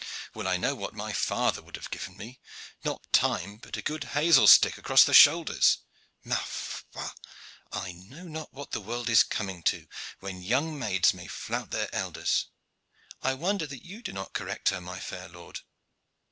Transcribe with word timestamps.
"Well, 0.33 0.47
I 0.47 0.57
know 0.57 0.73
that 0.79 0.95
my 0.95 1.13
father 1.13 1.61
would 1.61 1.75
have 1.75 1.91
given 1.91 2.17
me, 2.17 2.39
not 2.83 3.13
time, 3.13 3.57
but 3.57 3.77
a 3.77 3.83
good 3.83 4.03
hazel 4.17 4.47
stick 4.47 4.79
across 4.79 5.07
my 5.07 5.13
shoulders. 5.13 5.77
Ma 6.23 6.37
foi! 6.37 7.09
I 7.71 7.91
know 7.91 8.23
not 8.23 8.51
what 8.51 8.71
the 8.71 8.81
world 8.81 9.11
is 9.11 9.21
coming 9.21 9.61
to, 9.65 9.85
when 10.19 10.41
young 10.41 10.79
maids 10.79 11.13
may 11.13 11.27
flout 11.27 11.69
their 11.69 11.93
elders. 11.93 12.47
I 13.21 13.35
wonder 13.35 13.67
that 13.67 13.85
you 13.85 14.01
do 14.01 14.11
not 14.11 14.33
correct 14.33 14.69
her, 14.69 14.81
my 14.81 14.99
fair 14.99 15.29
lord." 15.29 15.59